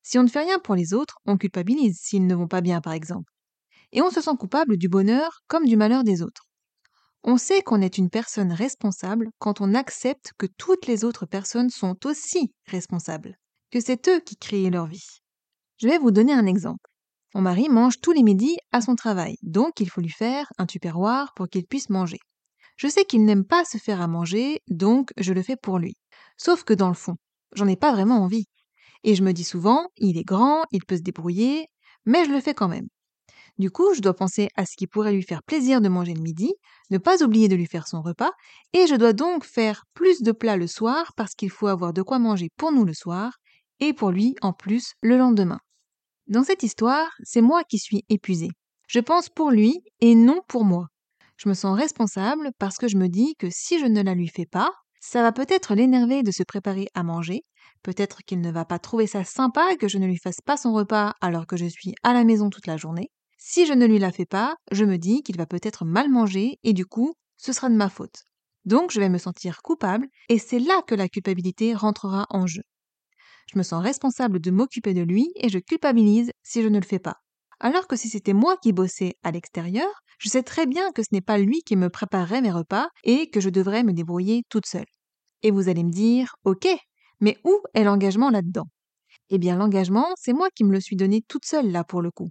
Si 0.02 0.18
on 0.18 0.24
ne 0.24 0.28
fait 0.28 0.44
rien 0.44 0.60
pour 0.60 0.76
les 0.76 0.94
autres, 0.94 1.20
on 1.26 1.38
culpabilise 1.38 2.00
s'ils 2.02 2.28
ne 2.28 2.36
vont 2.36 2.48
pas 2.48 2.62
bien, 2.62 2.82
par 2.82 2.94
exemple. 2.94 3.32
Et 3.94 4.02
on 4.02 4.10
se 4.10 4.22
sent 4.22 4.36
coupable 4.38 4.78
du 4.78 4.90
bonheur 4.90 5.44
comme 5.48 5.66
du 5.66 5.78
malheur 5.78 6.04
des 6.04 6.22
autres. 6.22 6.44
On 7.26 7.38
sait 7.38 7.62
qu'on 7.62 7.82
est 7.82 7.98
une 7.98 8.10
personne 8.10 8.52
responsable 8.52 9.30
quand 9.40 9.62
on 9.62 9.74
accepte 9.76 10.34
que 10.38 10.46
toutes 10.58 10.88
les 10.88 11.06
autres 11.06 11.26
personnes 11.26 11.70
sont 11.70 12.06
aussi 12.06 12.52
responsables, 12.68 13.38
que 13.72 13.80
c'est 13.80 14.10
eux 14.10 14.20
qui 14.20 14.36
créent 14.36 14.70
leur 14.70 14.88
vie. 14.88 15.22
Je 15.78 15.88
vais 15.88 15.98
vous 15.98 16.12
donner 16.12 16.34
un 16.34 16.46
exemple. 16.46 16.90
Mon 17.34 17.42
mari 17.42 17.70
mange 17.70 18.02
tous 18.02 18.12
les 18.12 18.24
midis 18.24 18.58
à 18.74 18.82
son 18.82 18.96
travail, 18.96 19.38
donc 19.42 19.80
il 19.80 19.90
faut 19.90 20.02
lui 20.02 20.10
faire 20.10 20.52
un 20.58 20.66
tupperware 20.66 21.32
pour 21.34 21.48
qu'il 21.48 21.66
puisse 21.66 21.90
manger. 21.90 22.20
Je 22.76 22.90
sais 22.90 23.06
qu'il 23.06 23.24
n'aime 23.24 23.46
pas 23.46 23.64
se 23.64 23.78
faire 23.78 24.02
à 24.02 24.08
manger, 24.08 24.60
donc 24.68 25.12
je 25.18 25.32
le 25.32 25.42
fais 25.42 25.56
pour 25.56 25.80
lui. 25.80 25.96
Sauf 26.38 26.66
que 26.66 26.74
dans 26.74 26.90
le 26.90 26.94
fond, 26.94 27.16
j'en 27.56 27.68
ai 27.68 27.78
pas 27.78 27.94
vraiment 27.94 28.22
envie. 28.22 28.48
Et 29.06 29.16
je 29.16 29.24
me 29.24 29.32
dis 29.32 29.46
souvent, 29.46 29.88
il 29.96 30.18
est 30.18 30.26
grand, 30.26 30.64
il 30.72 30.84
peut 30.84 30.98
se 30.98 31.02
débrouiller, 31.02 31.68
mais 32.06 32.26
je 32.26 32.32
le 32.32 32.42
fais 32.42 32.54
quand 32.54 32.68
même. 32.68 32.88
Du 33.58 33.70
coup, 33.70 33.94
je 33.94 34.02
dois 34.02 34.16
penser 34.16 34.50
à 34.56 34.66
ce 34.66 34.76
qui 34.76 34.88
pourrait 34.88 35.14
lui 35.14 35.22
faire 35.22 35.44
plaisir 35.44 35.80
de 35.80 35.90
manger 35.90 36.14
le 36.14 36.22
midi, 36.22 36.54
ne 36.90 36.98
pas 36.98 37.24
oublier 37.24 37.48
de 37.48 37.56
lui 37.56 37.68
faire 37.68 37.88
son 37.88 38.02
repas, 38.02 38.32
et 38.74 38.88
je 38.88 38.96
dois 38.96 39.14
donc 39.14 39.46
faire 39.46 39.84
plus 39.94 40.22
de 40.22 40.32
plats 40.32 40.58
le 40.58 40.68
soir 40.68 41.14
parce 41.16 41.36
qu'il 41.36 41.52
faut 41.52 41.68
avoir 41.68 41.94
de 41.94 42.02
quoi 42.02 42.20
manger 42.20 42.50
pour 42.58 42.72
nous 42.72 42.86
le 42.86 42.94
soir, 42.94 43.34
et 43.80 43.94
pour 43.94 44.12
lui 44.12 44.36
en 44.42 44.54
plus 44.54 44.94
le 45.02 45.18
lendemain. 45.18 45.60
Dans 46.28 46.44
cette 46.44 46.64
histoire, 46.64 47.10
c'est 47.24 47.42
moi 47.42 47.64
qui 47.64 47.78
suis 47.78 48.04
épuisée. 48.10 48.50
Je 48.88 49.00
pense 49.00 49.30
pour 49.30 49.52
lui 49.52 49.82
et 50.02 50.16
non 50.16 50.42
pour 50.48 50.66
moi. 50.66 50.88
Je 51.38 51.50
me 51.50 51.54
sens 51.54 51.78
responsable 51.78 52.52
parce 52.60 52.78
que 52.78 52.88
je 52.88 52.98
me 52.98 53.08
dis 53.08 53.36
que 53.38 53.50
si 53.52 53.80
je 53.80 53.86
ne 53.86 54.02
la 54.02 54.14
lui 54.16 54.28
fais 54.28 54.46
pas, 54.46 54.72
ça 55.00 55.22
va 55.22 55.32
peut-être 55.32 55.76
l'énerver 55.76 56.24
de 56.24 56.32
se 56.32 56.44
préparer 56.44 56.88
à 56.94 57.04
manger, 57.04 57.44
Peut-être 57.84 58.24
qu'il 58.24 58.40
ne 58.40 58.50
va 58.50 58.64
pas 58.64 58.80
trouver 58.80 59.08
ça 59.08 59.26
sympa 59.26 59.76
que 59.76 59.90
je 59.90 59.98
ne 59.98 60.08
lui 60.08 60.18
fasse 60.18 60.40
pas 60.44 60.56
son 60.56 60.74
repas 60.74 61.14
alors 61.20 61.46
que 61.46 61.58
je 61.58 61.66
suis 61.66 61.94
à 62.02 62.14
la 62.14 62.24
maison 62.24 62.50
toute 62.50 62.66
la 62.66 62.78
journée. 62.78 63.12
Si 63.46 63.66
je 63.66 63.74
ne 63.74 63.86
lui 63.86 64.00
la 64.00 64.14
fais 64.14 64.26
pas, 64.26 64.56
je 64.72 64.86
me 64.86 64.98
dis 64.98 65.22
qu'il 65.22 65.36
va 65.36 65.46
peut-être 65.46 65.84
mal 65.84 66.10
manger 66.10 66.60
et 66.64 66.72
du 66.72 66.86
coup, 66.86 67.14
ce 67.36 67.52
sera 67.52 67.68
de 67.68 67.76
ma 67.76 67.90
faute. 67.90 68.24
Donc 68.64 68.92
je 68.92 69.02
vais 69.02 69.10
me 69.10 69.18
sentir 69.18 69.62
coupable 69.62 70.08
et 70.30 70.40
c'est 70.40 70.60
là 70.60 70.82
que 70.88 70.96
la 70.96 71.10
culpabilité 71.10 71.74
rentrera 71.74 72.26
en 72.30 72.48
jeu. 72.48 72.62
Je 73.52 73.58
me 73.58 73.64
sens 73.64 73.84
responsable 73.84 74.40
de 74.40 74.50
m'occuper 74.50 74.94
de 74.94 75.02
lui 75.02 75.30
et 75.36 75.50
je 75.50 75.60
culpabilise 75.60 76.32
si 76.42 76.64
je 76.64 76.70
ne 76.70 76.80
le 76.80 76.86
fais 76.86 77.00
pas. 77.00 77.18
Alors 77.60 77.86
que 77.88 77.98
si 77.98 78.08
c'était 78.08 78.32
moi 78.32 78.56
qui 78.64 78.72
bossais 78.72 79.16
à 79.24 79.32
l'extérieur, 79.32 79.92
je 80.20 80.30
sais 80.30 80.44
très 80.44 80.66
bien 80.66 80.94
que 80.94 81.04
ce 81.04 81.10
n'est 81.12 81.20
pas 81.20 81.38
lui 81.38 81.64
qui 81.64 81.76
me 81.76 81.90
préparerait 81.90 82.42
mes 82.42 82.52
repas 82.52 82.88
et 83.04 83.30
que 83.30 83.42
je 83.42 83.50
devrais 83.50 83.84
me 83.84 83.92
débrouiller 83.92 84.44
toute 84.48 84.68
seule. 84.68 84.88
Et 85.42 85.52
vous 85.52 85.68
allez 85.68 85.84
me 85.84 85.92
dire, 85.92 86.34
ok, 86.46 86.70
mais 87.20 87.38
où 87.44 87.60
est 87.74 87.84
l'engagement 87.84 88.30
là-dedans? 88.30 88.68
Eh 89.32 89.38
bien 89.38 89.58
l'engagement, 89.58 90.08
c'est 90.16 90.32
moi 90.32 90.48
qui 90.56 90.64
me 90.64 90.72
le 90.72 90.80
suis 90.80 90.96
donné 90.96 91.22
toute 91.28 91.44
seule 91.44 91.72
là 91.72 91.84
pour 91.84 92.02
le 92.02 92.10
coup. 92.10 92.30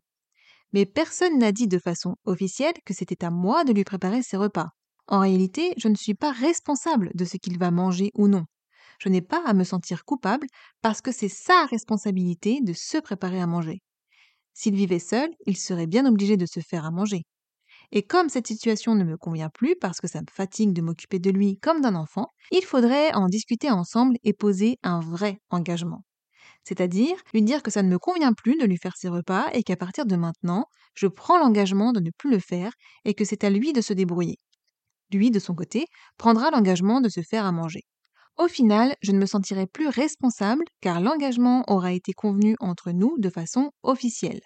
Mais 0.73 0.87
personne 0.87 1.39
n'a 1.39 1.53
dit 1.53 1.69
de 1.69 1.79
façon 1.79 2.17
officielle 2.25 2.75
que 2.85 2.95
c'était 2.95 3.25
à 3.25 3.31
moi 3.31 3.65
de 3.65 3.73
lui 3.73 3.85
préparer 3.85 4.23
ses 4.23 4.37
repas. 4.37 4.71
En 5.07 5.21
réalité, 5.21 5.75
je 5.77 5.89
ne 5.89 5.95
suis 5.95 6.15
pas 6.15 6.33
responsable 6.33 7.11
de 7.15 7.25
ce 7.25 7.37
qu'il 7.37 7.59
va 7.59 7.71
manger 7.71 8.11
ou 8.15 8.29
non. 8.29 8.45
Je 8.99 9.09
n'ai 9.09 9.21
pas 9.21 9.43
à 9.45 9.53
me 9.53 9.65
sentir 9.65 10.05
coupable 10.05 10.47
parce 10.81 11.01
que 11.01 11.13
c'est 11.13 11.29
sa 11.29 11.67
responsabilité 11.67 12.61
de 12.63 12.73
se 12.73 12.99
préparer 12.99 13.41
à 13.41 13.47
manger. 13.47 13.81
S'il 14.55 14.75
vivait 14.75 14.99
seul, 14.99 15.31
il 15.47 15.57
serait 15.57 15.87
bien 15.87 16.07
obligé 16.07 16.37
de 16.37 16.47
se 16.47 16.61
faire 16.61 16.85
à 16.87 16.91
manger. 16.91 17.23
Et 17.91 18.03
comme 18.03 18.29
cette 18.29 18.47
situation 18.47 18.95
ne 18.95 19.05
me 19.05 19.17
convient 19.17 19.51
plus 19.51 19.77
parce 19.77 20.01
que 20.01 20.09
ça 20.09 20.21
me 20.21 20.27
fatigue 20.31 20.73
de 20.73 20.83
m'occuper 20.83 21.19
de 21.19 21.31
lui 21.31 21.59
comme 21.59 21.81
d'un 21.81 21.95
enfant, 21.95 22.29
il 22.51 22.65
faudrait 22.65 23.13
en 23.15 23.27
discuter 23.27 23.71
ensemble 23.71 24.17
et 24.25 24.33
poser 24.33 24.79
un 24.83 25.01
vrai 25.01 25.39
engagement. 25.51 26.03
C'est-à-dire 26.65 27.17
lui 27.35 27.43
dire 27.43 27.63
que 27.63 27.71
ça 27.71 27.83
ne 27.83 27.89
me 27.89 27.99
convient 27.99 28.33
plus 28.33 28.57
de 28.57 28.65
lui 28.65 28.77
faire 28.77 28.97
ses 28.97 29.09
repas 29.09 29.49
et 29.53 29.63
qu'à 29.63 29.77
partir 29.77 30.07
de 30.07 30.17
maintenant, 30.17 30.67
je 30.95 31.07
prends 31.07 31.39
l'engagement 31.39 31.93
de 31.93 32.01
ne 32.01 32.11
plus 32.17 32.31
le 32.31 32.39
faire 32.39 32.73
et 33.05 33.15
que 33.15 33.25
c'est 33.25 33.45
à 33.45 33.51
lui 33.51 33.73
de 33.73 33.81
se 33.81 33.93
débrouiller. 33.93 34.39
Lui, 35.13 35.31
de 35.31 35.39
son 35.39 35.55
côté, 35.55 35.87
prendra 36.19 36.51
l'engagement 36.51 37.01
de 37.01 37.09
se 37.09 37.21
faire 37.21 37.45
à 37.45 37.53
manger. 37.53 37.83
Au 38.39 38.49
final, 38.49 38.97
je 39.03 39.13
ne 39.13 39.19
me 39.19 39.27
sentirai 39.27 39.67
plus 39.67 39.89
responsable 39.89 40.65
car 40.81 41.01
l'engagement 41.01 41.65
aura 41.69 41.93
été 41.93 42.13
convenu 42.13 42.57
entre 42.61 42.93
nous 42.93 43.17
de 43.19 43.29
façon 43.29 43.71
officielle. 43.83 44.41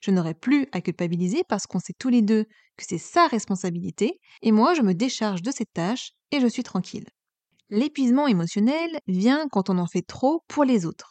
Je 0.00 0.10
n'aurai 0.10 0.34
plus 0.34 0.66
à 0.72 0.80
culpabiliser 0.80 1.42
parce 1.48 1.66
qu'on 1.66 1.78
sait 1.78 1.94
tous 1.98 2.08
les 2.08 2.22
deux 2.22 2.44
que 2.76 2.84
c'est 2.88 2.98
sa 2.98 3.26
responsabilité 3.28 4.18
et 4.42 4.50
moi 4.50 4.74
je 4.74 4.82
me 4.82 4.94
décharge 4.94 5.42
de 5.42 5.50
cette 5.50 5.72
tâche 5.72 6.12
et 6.32 6.40
je 6.40 6.46
suis 6.46 6.62
tranquille. 6.62 7.06
L'épuisement 7.68 8.26
émotionnel 8.26 8.98
vient 9.06 9.46
quand 9.48 9.70
on 9.70 9.78
en 9.78 9.86
fait 9.86 10.02
trop 10.02 10.42
pour 10.48 10.64
les 10.64 10.86
autres. 10.86 11.09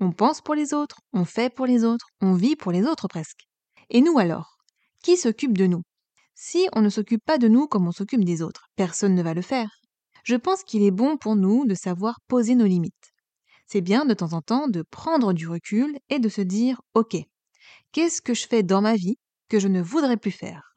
On 0.00 0.12
pense 0.12 0.40
pour 0.40 0.54
les 0.54 0.74
autres, 0.74 1.00
on 1.12 1.24
fait 1.24 1.54
pour 1.54 1.66
les 1.66 1.84
autres, 1.84 2.08
on 2.20 2.32
vit 2.32 2.56
pour 2.56 2.72
les 2.72 2.84
autres 2.84 3.06
presque. 3.08 3.46
Et 3.90 4.00
nous 4.00 4.18
alors? 4.18 4.56
Qui 5.02 5.16
s'occupe 5.16 5.56
de 5.56 5.66
nous? 5.66 5.82
Si 6.34 6.68
on 6.74 6.80
ne 6.80 6.88
s'occupe 6.88 7.24
pas 7.24 7.38
de 7.38 7.48
nous 7.48 7.66
comme 7.66 7.86
on 7.86 7.92
s'occupe 7.92 8.24
des 8.24 8.42
autres, 8.42 8.66
personne 8.76 9.14
ne 9.14 9.22
va 9.22 9.34
le 9.34 9.42
faire 9.42 9.68
je 10.24 10.36
pense 10.36 10.62
qu'il 10.64 10.82
est 10.82 10.90
bon 10.90 11.16
pour 11.16 11.36
nous 11.36 11.66
de 11.66 11.74
savoir 11.74 12.20
poser 12.28 12.54
nos 12.54 12.66
limites. 12.66 13.12
C'est 13.66 13.80
bien 13.80 14.04
de 14.04 14.14
temps 14.14 14.32
en 14.32 14.42
temps 14.42 14.68
de 14.68 14.82
prendre 14.90 15.32
du 15.32 15.46
recul 15.46 15.98
et 16.08 16.18
de 16.18 16.28
se 16.28 16.40
dire 16.40 16.80
OK, 16.94 17.16
qu'est-ce 17.92 18.20
que 18.20 18.34
je 18.34 18.46
fais 18.46 18.62
dans 18.62 18.82
ma 18.82 18.96
vie 18.96 19.16
que 19.48 19.60
je 19.60 19.68
ne 19.68 19.80
voudrais 19.80 20.16
plus 20.16 20.30
faire? 20.30 20.74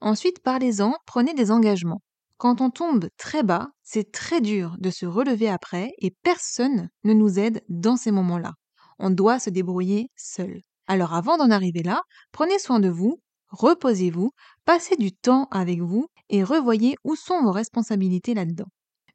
Ensuite, 0.00 0.40
parlez-en, 0.40 0.94
prenez 1.06 1.34
des 1.34 1.50
engagements. 1.50 2.00
Quand 2.40 2.62
on 2.62 2.70
tombe 2.70 3.10
très 3.18 3.42
bas, 3.42 3.68
c'est 3.82 4.12
très 4.12 4.40
dur 4.40 4.76
de 4.78 4.88
se 4.88 5.04
relever 5.04 5.50
après 5.50 5.92
et 5.98 6.10
personne 6.22 6.88
ne 7.04 7.12
nous 7.12 7.38
aide 7.38 7.62
dans 7.68 7.98
ces 7.98 8.10
moments-là. 8.12 8.54
On 8.98 9.10
doit 9.10 9.38
se 9.38 9.50
débrouiller 9.50 10.08
seul. 10.16 10.62
Alors 10.86 11.12
avant 11.12 11.36
d'en 11.36 11.50
arriver 11.50 11.82
là, 11.82 12.00
prenez 12.32 12.58
soin 12.58 12.80
de 12.80 12.88
vous, 12.88 13.20
reposez-vous, 13.50 14.30
passez 14.64 14.96
du 14.96 15.12
temps 15.12 15.48
avec 15.50 15.82
vous 15.82 16.06
et 16.30 16.42
revoyez 16.42 16.96
où 17.04 17.14
sont 17.14 17.42
vos 17.42 17.52
responsabilités 17.52 18.32
là-dedans. 18.32 18.68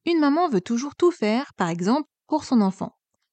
Une 0.06 0.20
maman 0.20 0.48
veut 0.48 0.62
toujours 0.62 0.96
tout 0.96 1.10
faire, 1.10 1.52
par 1.58 1.70
exemple, 1.70 2.08
pour 2.28 2.44
son 2.44 2.62
enfant, 2.62 2.92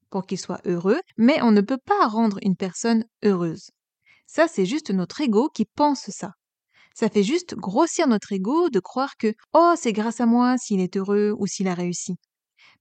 pour 0.08 0.25
qu'il 0.25 0.38
soit 0.38 0.62
heureux, 0.64 1.02
mais 1.18 1.42
on 1.42 1.50
ne 1.50 1.61
peut 1.61 1.76
pas 1.84 2.08
rendre 2.08 2.38
une 2.40 2.56
personne 2.56 3.04
heureuse. 3.22 3.68
Ça, 4.26 4.49
c'est 4.49 4.64
juste 4.64 4.90
notre 4.90 5.20
ego 5.20 5.50
qui 5.50 5.66
pense 5.66 6.08
ça. 6.08 6.32
Ça 6.94 7.08
fait 7.08 7.22
juste 7.22 7.54
grossir 7.54 8.06
notre 8.06 8.32
ego 8.32 8.68
de 8.70 8.80
croire 8.80 9.16
que 9.16 9.34
oh, 9.54 9.75
c'est 9.76 9.92
grâce 9.92 10.20
à 10.20 10.26
moi 10.26 10.56
s'il 10.58 10.80
est 10.80 10.96
heureux 10.96 11.34
ou 11.38 11.46
s'il 11.46 11.68
a 11.68 11.75
réussi. 11.75 12.16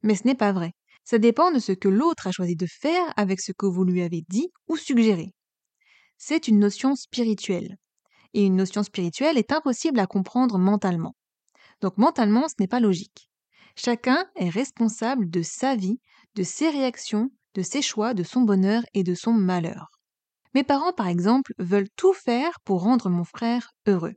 Mais 0.04 0.16
ce 0.16 0.26
n'est 0.26 0.36
pas 0.36 0.52
vrai. 0.52 0.74
Ça 1.04 1.18
dépend 1.18 1.52
de 1.52 1.60
ce 1.60 1.72
que 1.72 1.88
l'autre 1.88 2.28
a 2.28 2.32
choisi 2.32 2.56
de 2.56 2.68
faire 2.68 3.14
avec 3.18 3.40
ce 3.42 3.52
que 3.52 3.66
vous 3.66 3.84
lui 3.84 4.02
avez 4.02 4.24
dit 4.30 4.50
ou 4.68 4.78
suggéré. 4.78 5.34
C'est 6.18 6.48
une 6.48 6.60
notion 6.60 6.96
spirituelle 6.96 7.78
et 8.34 8.46
une 8.46 8.56
notion 8.56 8.84
spirituelle 8.84 9.38
est 9.38 9.52
impossible 9.52 10.00
à 10.00 10.08
comprendre 10.08 10.58
mentalement. 10.58 11.16
Donc 11.82 11.98
mentalement, 11.98 12.48
ce 12.48 12.56
n'est 12.60 12.68
pas 12.68 12.80
logique. 12.80 13.30
Chacun 13.76 14.26
est 14.36 14.50
responsable 14.50 15.30
de 15.30 15.42
sa 15.42 15.76
vie, 15.76 16.00
de 16.36 16.44
ses 16.44 16.70
réactions, 16.70 17.32
de 17.56 17.62
ses 17.62 17.82
choix, 17.82 18.14
de 18.14 18.24
son 18.24 18.42
bonheur 18.42 18.84
et 18.94 19.04
de 19.04 19.16
son 19.16 19.34
malheur. 19.34 20.01
Mes 20.54 20.64
parents, 20.64 20.94
par 20.94 21.08
exemple, 21.08 21.54
veulent 21.60 21.90
tout 21.96 22.14
faire 22.14 22.60
pour 22.66 22.82
rendre 22.84 23.10
mon 23.10 23.24
frère 23.24 23.72
heureux. 23.88 24.16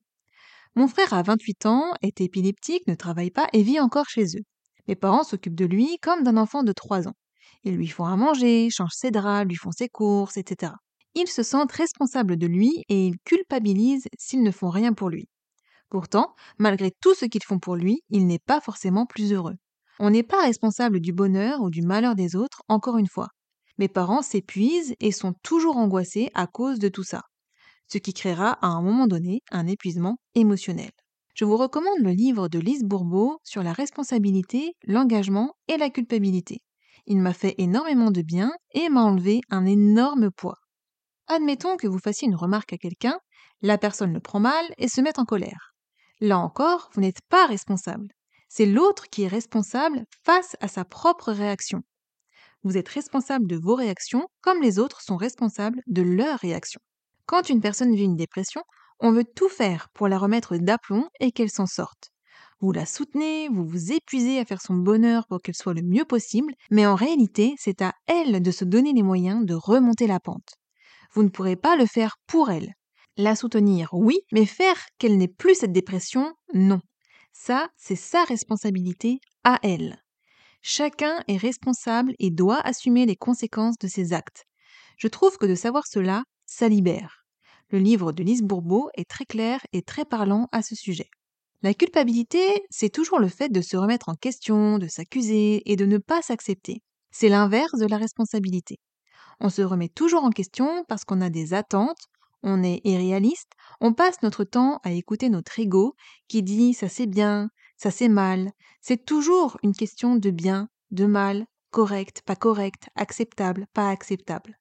Mon 0.75 0.89
frère 0.89 1.13
a 1.13 1.23
28 1.23 1.67
ans, 1.67 1.93
est 2.03 2.21
épileptique, 2.21 2.89
ne 2.89 2.97
travaille 2.97 3.31
pas 3.31 3.49
et 3.53 3.63
vit 3.63 3.79
encore 3.79 4.09
chez 4.09 4.25
eux. 4.37 4.43
Mes 4.89 4.97
parents 4.97 5.23
s'occupent 5.23 5.55
de 5.55 5.65
lui 5.65 5.99
comme 6.03 6.25
d'un 6.25 6.37
enfant 6.37 6.65
de 6.65 6.73
3 6.73 7.07
ans. 7.07 7.15
Ils 7.63 7.77
lui 7.77 7.87
font 7.87 8.05
à 8.05 8.17
manger, 8.17 8.69
changent 8.71 8.95
ses 8.95 9.13
draps, 9.13 9.49
lui 9.49 9.57
font 9.57 9.71
ses 9.71 9.89
courses, 9.89 10.37
etc. 10.37 10.73
Ils 11.15 11.29
se 11.29 11.45
sentent 11.45 11.73
responsables 11.73 12.37
de 12.37 12.47
lui 12.47 12.83
et 12.89 13.07
ils 13.07 13.19
culpabilisent 13.25 14.09
s'ils 14.19 14.43
ne 14.43 14.51
font 14.51 14.71
rien 14.71 14.93
pour 14.93 15.11
lui. 15.11 15.29
Pourtant, 15.89 16.35
malgré 16.59 16.91
tout 17.01 17.15
ce 17.15 17.25
qu'ils 17.27 17.45
font 17.45 17.61
pour 17.61 17.77
lui, 17.77 18.03
il 18.11 18.27
n'est 18.27 18.41
pas 18.41 18.61
forcément 18.61 19.07
plus 19.07 19.33
heureux. 19.33 19.55
On 20.01 20.11
n'est 20.11 20.25
pas 20.25 20.43
responsable 20.43 20.99
du 20.99 21.13
bonheur 21.13 21.61
ou 21.61 21.71
du 21.71 21.83
malheur 21.83 22.17
des 22.17 22.35
autres, 22.35 22.63
encore 22.69 22.99
une 22.99 23.07
fois. 23.07 23.29
Mes 23.79 23.89
parents 23.89 24.23
s'épuisent 24.23 24.95
et 25.01 25.13
sont 25.13 25.35
toujours 25.43 25.77
angoissés 25.77 26.31
à 26.35 26.47
cause 26.47 26.79
de 26.79 26.89
tout 26.89 27.03
ça, 27.03 27.23
ce 27.89 27.99
qui 27.99 28.13
créera 28.13 28.53
à 28.63 28.69
un 28.69 28.83
moment 28.83 29.07
donné 29.07 29.41
un 29.51 29.67
épuisement 29.67 30.17
émotionnel. 30.35 30.91
Je 31.35 31.45
vous 31.45 31.57
recommande 31.57 31.99
le 31.99 32.11
livre 32.11 32.49
de 32.49 32.61
Lise 32.61 32.85
Bourbeau 32.85 33.41
sur 33.43 33.65
la 33.65 33.73
responsabilité, 33.73 34.75
l'engagement 34.85 35.55
et 35.67 35.77
la 35.77 35.91
culpabilité. 35.91 36.61
Il 37.07 37.21
m'a 37.21 37.35
fait 37.35 37.57
énormément 37.59 38.13
de 38.13 38.23
bien 38.23 38.53
et 38.73 38.89
m'a 38.89 39.03
enlevé 39.03 39.41
un 39.51 39.67
énorme 39.67 40.31
poids. 40.31 40.59
Admettons 41.27 41.77
que 41.77 41.89
vous 41.89 41.99
fassiez 41.99 42.29
une 42.29 42.37
remarque 42.37 42.73
à 42.73 42.79
quelqu'un, 42.79 43.19
la 43.63 43.79
personne 43.79 44.13
le 44.13 44.21
prend 44.21 44.41
mal 44.41 44.65
et 44.79 44.89
se 44.89 45.01
met 45.01 45.19
en 45.19 45.25
colère. 45.25 45.75
Là 46.21 46.39
encore, 46.39 46.91
vous 46.95 47.01
n'êtes 47.01 47.23
pas 47.29 47.47
responsable. 47.47 48.09
C'est 48.49 48.67
l'autre 48.67 49.09
qui 49.09 49.23
est 49.23 49.29
responsable 49.29 50.05
face 50.23 50.57
à 50.61 50.69
sa 50.69 50.85
propre 50.85 51.33
réaction. 51.33 51.83
Vous 52.65 52.79
êtes 52.79 52.89
responsable 52.89 53.47
de 53.47 53.57
vos 53.57 53.75
réactions 53.75 54.27
comme 54.41 54.63
les 54.63 54.79
autres 54.79 55.03
sont 55.03 55.17
responsables 55.17 55.83
de 55.87 56.01
leurs 56.01 56.39
réactions. 56.39 56.81
Quand 57.27 57.51
une 57.51 57.61
personne 57.61 57.95
vit 57.95 58.05
une 58.05 58.17
dépression, 58.17 58.63
on 59.01 59.13
veut 59.13 59.25
tout 59.25 59.51
faire 59.51 59.89
pour 59.93 60.09
la 60.09 60.19
remettre 60.19 60.57
d'aplomb 60.57 61.09
et 61.21 61.31
qu'elle 61.31 61.51
s'en 61.51 61.67
sorte. 61.67 62.11
Vous 62.61 62.73
la 62.73 62.87
soutenez, 62.87 63.49
vous 63.51 63.67
vous 63.67 63.93
épuisez 63.93 64.39
à 64.39 64.47
faire 64.47 64.63
son 64.63 64.75
bonheur 64.75 65.27
pour 65.27 65.43
qu'elle 65.43 65.55
soit 65.55 65.75
le 65.75 65.83
mieux 65.83 66.07
possible, 66.07 66.55
mais 66.71 66.87
en 66.87 66.95
réalité, 66.95 67.55
c'est 67.59 67.83
à 67.83 67.93
elle 68.07 68.41
de 68.43 68.51
se 68.51 68.65
donner 68.65 68.95
les 68.95 69.03
moyens 69.03 69.45
de 69.45 69.55
remonter 69.55 70.07
la 70.07 70.21
pente. 70.21 70.55
Vous 71.13 71.23
ne 71.23 71.29
pourrez 71.29 71.57
pas 71.57 71.77
le 71.77 71.87
faire 71.87 72.17
pour 72.27 72.51
elle. 72.51 72.73
La 73.17 73.37
soutenir, 73.37 73.91
oui, 73.93 74.21
mais 74.33 74.47
faire 74.47 74.87
qu'elle 74.99 75.19
n'ait 75.19 75.29
plus 75.29 75.55
cette 75.55 75.73
dépression, 75.73 76.33
non. 76.55 76.81
Ça, 77.33 77.69
c'est 77.77 77.97
sa 77.97 78.25
responsabilité 78.25 79.19
à 79.45 79.59
elle. 79.63 80.04
Chacun 80.67 81.23
est 81.29 81.37
responsable 81.37 82.15
et 82.19 82.31
doit 82.31 82.59
assumer 82.67 83.05
les 83.05 83.17
conséquences 83.17 83.77
de 83.79 83.87
ses 83.87 84.15
actes. 84.15 84.47
Je 84.97 85.09
trouve 85.09 85.37
que 85.37 85.45
de 85.45 85.55
savoir 85.55 85.87
cela, 85.87 86.25
ça 86.47 86.71
libère. 86.71 87.27
Le 87.69 87.79
livre 87.79 88.13
de 88.13 88.23
Lise 88.23 88.41
Bourbeau 88.41 88.89
est 88.95 89.07
très 89.07 89.27
clair 89.27 89.61
et 89.75 89.83
très 89.83 90.07
parlant 90.07 90.49
à 90.53 90.63
ce 90.63 90.75
sujet. 90.75 91.11
La 91.61 91.75
culpabilité, 91.75 92.65
c'est 92.71 92.89
toujours 92.89 93.19
le 93.19 93.29
fait 93.29 93.51
de 93.51 93.61
se 93.61 93.77
remettre 93.77 94.09
en 94.09 94.15
question, 94.15 94.79
de 94.79 94.89
s'accuser 94.89 95.71
et 95.71 95.77
de 95.77 95.85
ne 95.85 95.99
pas 95.99 96.23
s'accepter. 96.23 96.81
C'est 97.11 97.29
l'inverse 97.29 97.79
de 97.79 97.87
la 97.87 97.99
responsabilité. 97.99 98.79
On 99.41 99.51
se 99.51 99.61
remet 99.61 99.91
toujours 99.91 100.25
en 100.25 100.31
question 100.31 100.83
parce 100.89 101.05
qu'on 101.05 101.21
a 101.21 101.29
des 101.29 101.53
attentes, 101.53 102.09
on 102.43 102.63
est 102.63 102.81
irréaliste, 102.85 103.53
on 103.83 103.93
passe 103.93 104.23
notre 104.23 104.45
temps 104.45 104.81
à 104.83 104.93
écouter 104.93 105.29
notre 105.29 105.61
ego 105.61 105.95
qui 106.27 106.43
dit 106.43 106.73
ça 106.73 106.89
c'est 106.89 107.07
bien, 107.07 107.51
ça 107.77 107.91
c'est 107.91 108.09
mal. 108.09 108.53
C'est 108.81 109.05
toujours 109.05 109.59
une 109.63 109.75
question 109.75 110.17
de 110.17 110.31
bien, 110.31 110.69
de 110.91 111.07
mal, 111.07 111.47
correct, 111.71 112.23
pas 112.25 112.37
correct, 112.37 112.89
acceptable, 112.97 113.67
pas 113.73 113.91
acceptable. 113.91 114.57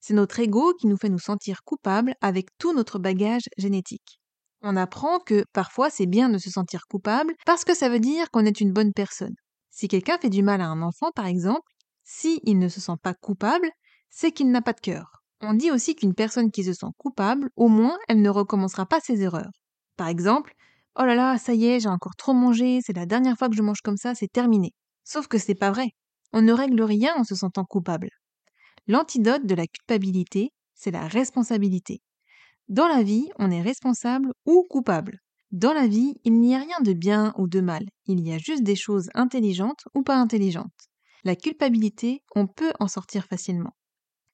C'est 0.00 0.14
notre 0.14 0.38
ego 0.40 0.74
qui 0.74 0.86
nous 0.86 0.96
fait 0.96 1.08
nous 1.08 1.18
sentir 1.18 1.62
coupables 1.64 2.14
avec 2.20 2.48
tout 2.58 2.72
notre 2.72 2.98
bagage 2.98 3.48
génétique. 3.58 4.20
On 4.62 4.76
apprend 4.76 5.18
que 5.20 5.44
parfois 5.52 5.90
c'est 5.90 6.06
bien 6.06 6.28
de 6.28 6.38
se 6.38 6.50
sentir 6.50 6.86
coupable 6.88 7.34
parce 7.44 7.64
que 7.64 7.74
ça 7.74 7.88
veut 7.88 8.00
dire 8.00 8.30
qu'on 8.30 8.44
est 8.46 8.60
une 8.60 8.72
bonne 8.72 8.92
personne. 8.92 9.34
Si 9.70 9.88
quelqu'un 9.88 10.18
fait 10.18 10.30
du 10.30 10.42
mal 10.42 10.60
à 10.60 10.66
un 10.68 10.82
enfant, 10.82 11.10
par 11.14 11.26
exemple, 11.26 11.68
S'il 12.04 12.58
ne 12.58 12.68
se 12.68 12.80
sent 12.80 12.96
pas 13.02 13.14
coupable, 13.14 13.68
c'est 14.10 14.32
qu'il 14.32 14.50
n'a 14.50 14.62
pas 14.62 14.72
de 14.72 14.80
cœur. 14.80 15.22
On 15.40 15.54
dit 15.54 15.70
aussi 15.70 15.94
qu'une 15.96 16.14
personne 16.14 16.50
qui 16.52 16.64
se 16.64 16.72
sent 16.72 16.86
coupable, 16.98 17.50
au 17.56 17.68
moins, 17.68 17.98
elle 18.08 18.22
ne 18.22 18.30
recommencera 18.30 18.86
pas 18.86 19.00
ses 19.00 19.22
erreurs. 19.22 19.50
Par 19.96 20.08
exemple, 20.08 20.54
oh 20.96 21.04
là 21.04 21.14
là, 21.14 21.38
ça 21.38 21.54
y 21.54 21.66
est, 21.66 21.80
j'ai 21.80 21.88
encore 21.88 22.16
trop 22.16 22.32
mangé, 22.32 22.80
c'est 22.84 22.96
la 22.96 23.06
dernière 23.06 23.36
fois 23.36 23.48
que 23.48 23.56
je 23.56 23.62
mange 23.62 23.80
comme 23.82 23.96
ça, 23.96 24.14
c'est 24.14 24.30
terminé. 24.32 24.72
Sauf 25.04 25.28
que 25.28 25.38
c'est 25.38 25.54
pas 25.54 25.70
vrai. 25.70 25.88
On 26.32 26.42
ne 26.42 26.52
règle 26.52 26.82
rien 26.82 27.14
en 27.16 27.24
se 27.24 27.34
sentant 27.34 27.64
coupable. 27.64 28.08
L'antidote 28.86 29.46
de 29.46 29.54
la 29.54 29.66
culpabilité, 29.66 30.50
c'est 30.74 30.90
la 30.90 31.06
responsabilité. 31.06 32.00
Dans 32.68 32.88
la 32.88 33.02
vie, 33.02 33.28
on 33.38 33.50
est 33.50 33.62
responsable 33.62 34.32
ou 34.44 34.64
coupable. 34.68 35.18
Dans 35.52 35.72
la 35.72 35.86
vie, 35.86 36.14
il 36.24 36.40
n'y 36.40 36.54
a 36.54 36.58
rien 36.58 36.80
de 36.82 36.92
bien 36.92 37.32
ou 37.38 37.46
de 37.46 37.60
mal, 37.60 37.84
il 38.06 38.20
y 38.20 38.32
a 38.32 38.38
juste 38.38 38.64
des 38.64 38.74
choses 38.74 39.08
intelligentes 39.14 39.84
ou 39.94 40.02
pas 40.02 40.16
intelligentes. 40.16 40.72
La 41.24 41.36
culpabilité, 41.36 42.22
on 42.34 42.46
peut 42.46 42.72
en 42.80 42.88
sortir 42.88 43.26
facilement. 43.26 43.76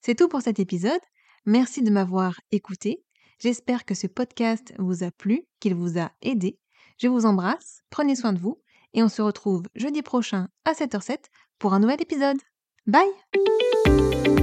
C'est 0.01 0.15
tout 0.15 0.29
pour 0.29 0.43
cet 0.43 0.59
épisode. 0.59 1.01
Merci 1.47 1.83
de 1.83 1.91
m'avoir 1.91 2.41
écouté. 2.51 3.03
J'espère 3.43 3.85
que 3.85 3.95
ce 3.95 4.07
podcast 4.07 4.73
vous 4.79 5.03
a 5.03 5.11
plu, 5.11 5.49
qu'il 5.59 5.75
vous 5.75 5.99
a 5.99 6.13
aidé. 6.23 6.61
Je 6.99 7.09
vous 7.09 7.27
embrasse, 7.27 7.83
prenez 7.91 8.15
soin 8.15 8.33
de 8.33 8.39
vous 8.39 8.63
et 8.95 9.03
on 9.03 9.09
se 9.09 9.21
retrouve 9.21 9.65
jeudi 9.75 10.01
prochain 10.01 10.49
à 10.65 10.75
7h07 10.75 11.25
pour 11.59 11.75
un 11.75 11.81
nouvel 11.81 12.01
épisode. 12.01 12.39
Bye 12.87 14.42